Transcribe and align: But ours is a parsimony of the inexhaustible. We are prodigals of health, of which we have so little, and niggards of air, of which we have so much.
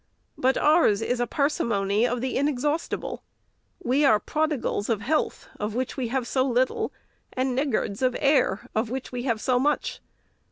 But 0.35 0.57
ours 0.57 1.03
is 1.03 1.19
a 1.19 1.27
parsimony 1.27 2.07
of 2.07 2.21
the 2.21 2.35
inexhaustible. 2.35 3.21
We 3.83 4.03
are 4.03 4.19
prodigals 4.19 4.89
of 4.89 5.01
health, 5.01 5.47
of 5.59 5.75
which 5.75 5.95
we 5.95 6.07
have 6.07 6.27
so 6.27 6.43
little, 6.43 6.91
and 7.33 7.55
niggards 7.55 8.01
of 8.01 8.17
air, 8.19 8.67
of 8.73 8.89
which 8.89 9.11
we 9.11 9.21
have 9.25 9.39
so 9.39 9.59
much. 9.59 9.99